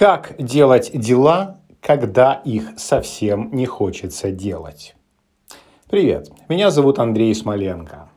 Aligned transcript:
Как 0.00 0.34
делать 0.38 0.92
дела, 0.94 1.60
когда 1.82 2.32
их 2.32 2.72
совсем 2.78 3.50
не 3.52 3.66
хочется 3.66 4.30
делать? 4.30 4.96
Привет, 5.90 6.30
меня 6.48 6.70
зовут 6.70 6.98
Андрей 6.98 7.34
Смоленко. 7.34 8.08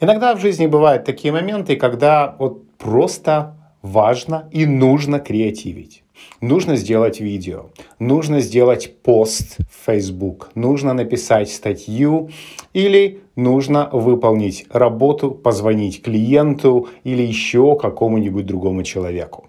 Иногда 0.00 0.34
в 0.34 0.40
жизни 0.40 0.66
бывают 0.66 1.04
такие 1.04 1.30
моменты, 1.30 1.76
когда 1.76 2.36
вот 2.38 2.66
просто 2.78 3.54
важно 3.82 4.48
и 4.50 4.64
нужно 4.64 5.20
креативить. 5.20 6.04
Нужно 6.40 6.76
сделать 6.76 7.20
видео, 7.20 7.66
нужно 7.98 8.40
сделать 8.40 8.96
пост 9.02 9.58
в 9.58 9.84
Facebook, 9.84 10.52
нужно 10.54 10.94
написать 10.94 11.50
статью 11.50 12.30
или 12.72 13.20
нужно 13.36 13.90
выполнить 13.92 14.64
работу, 14.70 15.32
позвонить 15.32 16.00
клиенту 16.00 16.88
или 17.04 17.20
еще 17.20 17.76
какому-нибудь 17.76 18.46
другому 18.46 18.84
человеку. 18.84 19.48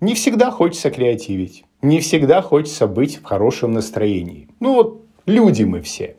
Не 0.00 0.14
всегда 0.14 0.52
хочется 0.52 0.90
креативить, 0.90 1.64
не 1.82 1.98
всегда 1.98 2.40
хочется 2.40 2.86
быть 2.86 3.16
в 3.16 3.24
хорошем 3.24 3.72
настроении. 3.72 4.48
Ну 4.60 4.74
вот 4.74 5.02
люди 5.26 5.64
мы 5.64 5.82
все. 5.82 6.16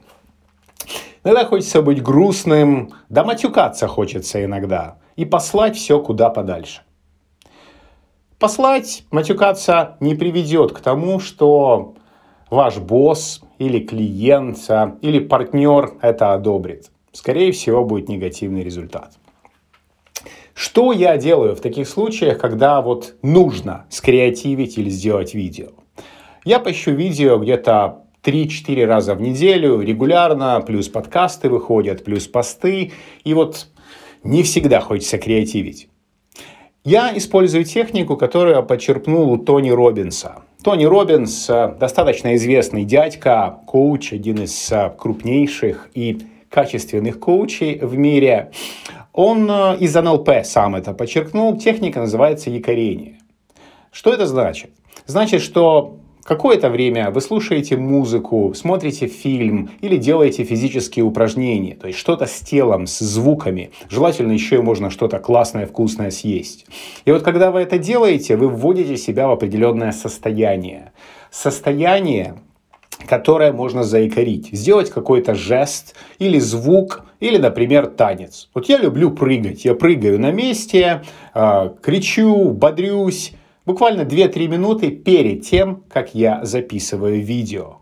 Иногда 1.24 1.46
хочется 1.46 1.82
быть 1.82 2.02
грустным, 2.02 2.92
да 3.08 3.24
матюкаться 3.24 3.88
хочется 3.88 4.44
иногда 4.44 4.98
и 5.16 5.24
послать 5.26 5.78
все 5.78 6.02
куда 6.02 6.30
подальше. 6.30 6.82
Послать, 8.38 9.04
матюкаться 9.12 9.98
не 10.00 10.16
приведет 10.16 10.72
к 10.72 10.80
тому, 10.80 11.20
что 11.20 11.96
ваш 12.50 12.78
босс 12.78 13.42
или 13.60 13.80
клиент 13.80 14.58
или 15.02 15.20
партнер 15.20 15.94
это 16.02 16.34
одобрит. 16.34 16.90
Скорее 17.12 17.52
всего, 17.52 17.84
будет 17.84 18.08
негативный 18.10 18.64
результат. 18.64 19.14
Что 20.62 20.92
я 20.92 21.16
делаю 21.16 21.56
в 21.56 21.62
таких 21.62 21.88
случаях, 21.88 22.38
когда 22.38 22.82
вот 22.82 23.16
нужно 23.22 23.86
скреативить 23.90 24.78
или 24.78 24.90
сделать 24.90 25.34
видео? 25.34 25.68
Я 26.44 26.60
пощу 26.60 26.92
видео 26.92 27.38
где-то 27.38 28.04
3-4 28.26 28.86
раза 28.86 29.16
в 29.16 29.22
неделю, 29.22 29.80
регулярно, 29.80 30.60
плюс 30.60 30.90
подкасты 30.90 31.48
выходят, 31.48 32.04
плюс 32.04 32.28
посты. 32.28 32.92
И 33.24 33.34
вот 33.34 33.68
не 34.24 34.44
всегда 34.44 34.82
хочется 34.82 35.18
креативить. 35.18 35.88
Я 36.84 37.18
использую 37.18 37.64
технику, 37.64 38.18
которую 38.18 38.62
почерпнул 38.64 39.32
у 39.32 39.38
Тони 39.38 39.70
Робинса. 39.70 40.42
Тони 40.62 40.84
Робинс 40.84 41.50
э, 41.50 41.74
достаточно 41.80 42.36
известный 42.36 42.84
дядька, 42.84 43.62
коуч, 43.66 44.12
один 44.12 44.44
из 44.44 44.70
э, 44.74 44.92
крупнейших 44.98 45.90
и 45.94 46.20
качественных 46.50 47.20
коучей 47.20 47.80
в 47.80 47.98
мире. 47.98 48.52
Он 49.14 49.50
э, 49.50 49.78
из 49.80 49.96
НЛП 49.96 50.30
сам 50.44 50.76
это 50.76 50.94
подчеркнул. 50.94 51.58
Техника 51.58 52.00
называется 52.00 52.50
якорение. 52.50 53.20
Что 53.92 54.14
это 54.14 54.26
значит? 54.26 54.72
Значит, 55.06 55.42
что 55.42 55.98
какое-то 56.24 56.70
время 56.70 57.10
вы 57.10 57.22
слушаете 57.22 57.76
музыку, 57.76 58.54
смотрите 58.56 59.08
фильм 59.08 59.72
или 59.82 59.98
делаете 59.98 60.44
физические 60.44 61.04
упражнения, 61.04 61.76
то 61.76 61.88
есть 61.88 61.98
что-то 61.98 62.28
с 62.28 62.40
телом, 62.40 62.86
с 62.86 63.00
звуками. 63.00 63.72
Желательно 63.90 64.32
еще 64.32 64.58
и 64.58 64.62
можно 64.62 64.92
что-то 64.92 65.18
классное, 65.18 65.66
вкусное 65.66 66.12
съесть. 66.12 66.68
И 67.06 67.12
вот 67.12 67.24
когда 67.24 67.50
вы 67.50 67.62
это 67.62 67.80
делаете, 67.80 68.36
вы 68.36 68.48
вводите 68.48 68.96
себя 68.96 69.28
в 69.28 69.32
определенное 69.32 69.92
состояние. 69.92 70.92
Состояние, 71.32 72.36
которое 73.08 73.52
можно 73.52 73.84
заикарить. 73.84 74.50
Сделать 74.52 74.90
какой-то 74.90 75.36
жест 75.36 75.96
или 76.20 76.40
звук, 76.40 77.06
или, 77.20 77.38
например, 77.38 77.88
танец. 77.88 78.50
Вот 78.54 78.70
я 78.70 78.78
люблю 78.78 79.12
прыгать. 79.12 79.66
Я 79.66 79.76
прыгаю 79.76 80.20
на 80.20 80.32
месте, 80.32 81.04
э, 81.34 81.70
кричу, 81.82 82.52
бодрюсь. 82.52 83.34
Буквально 83.66 84.02
2-3 84.02 84.48
минуты 84.48 84.90
перед 84.90 85.44
тем, 85.44 85.84
как 85.90 86.16
я 86.16 86.44
записываю 86.44 87.22
видео 87.22 87.79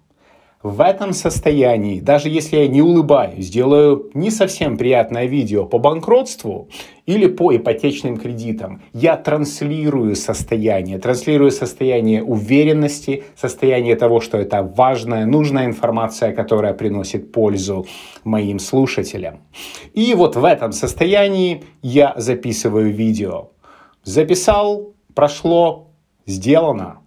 в 0.67 0.81
этом 0.81 1.13
состоянии, 1.13 1.99
даже 1.99 2.29
если 2.29 2.57
я 2.57 2.67
не 2.67 2.81
улыбаюсь, 2.81 3.49
делаю 3.49 4.09
не 4.13 4.29
совсем 4.31 4.77
приятное 4.77 5.25
видео 5.25 5.65
по 5.65 5.79
банкротству 5.79 6.69
или 7.05 7.27
по 7.27 7.55
ипотечным 7.55 8.17
кредитам, 8.17 8.81
я 8.93 9.15
транслирую 9.15 10.15
состояние, 10.15 10.99
транслирую 10.99 11.51
состояние 11.51 12.23
уверенности, 12.23 13.23
состояние 13.35 13.95
того, 13.95 14.19
что 14.19 14.37
это 14.37 14.61
важная, 14.61 15.25
нужная 15.25 15.65
информация, 15.65 16.33
которая 16.33 16.73
приносит 16.73 17.31
пользу 17.31 17.87
моим 18.23 18.59
слушателям. 18.59 19.39
И 19.93 20.13
вот 20.15 20.35
в 20.35 20.43
этом 20.43 20.73
состоянии 20.73 21.63
я 21.81 22.13
записываю 22.17 22.91
видео. 22.91 23.51
Записал, 24.03 24.93
прошло, 25.15 25.91
сделано. 26.25 26.99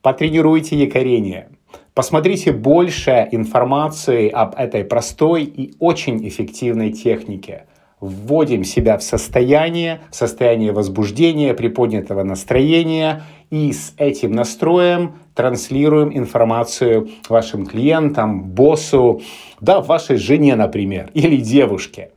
Потренируйте 0.00 0.76
якорение. 0.76 1.48
Посмотрите 1.94 2.52
больше 2.52 3.28
информации 3.32 4.30
об 4.30 4.54
этой 4.54 4.82
простой 4.82 5.44
и 5.44 5.74
очень 5.78 6.26
эффективной 6.26 6.90
технике. 6.90 7.66
Вводим 8.00 8.64
себя 8.64 8.96
в 8.96 9.02
состояние, 9.02 10.00
состояние 10.10 10.72
возбуждения, 10.72 11.52
приподнятого 11.52 12.22
настроения 12.22 13.24
и 13.50 13.72
с 13.72 13.92
этим 13.98 14.32
настроем 14.32 15.16
транслируем 15.34 16.16
информацию 16.16 17.10
вашим 17.28 17.66
клиентам, 17.66 18.42
боссу, 18.42 19.20
да, 19.60 19.82
вашей 19.82 20.16
жене, 20.16 20.56
например, 20.56 21.10
или 21.12 21.36
девушке. 21.36 22.10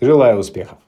Желаю 0.00 0.40
успехов! 0.40 0.78